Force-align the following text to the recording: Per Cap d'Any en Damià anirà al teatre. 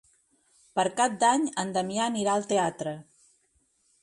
Per 0.79 0.85
Cap 1.01 1.19
d'Any 1.25 1.45
en 1.65 1.75
Damià 1.77 2.09
anirà 2.13 2.35
al 2.39 2.49
teatre. 2.55 2.97